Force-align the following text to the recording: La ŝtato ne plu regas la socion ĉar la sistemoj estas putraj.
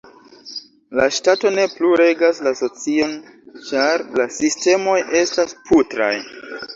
La 0.99 1.03
ŝtato 1.17 1.49
ne 1.57 1.65
plu 1.73 1.91
regas 2.01 2.39
la 2.47 2.53
socion 2.59 3.13
ĉar 3.67 4.05
la 4.21 4.25
sistemoj 4.39 4.97
estas 5.21 5.55
putraj. 5.69 6.09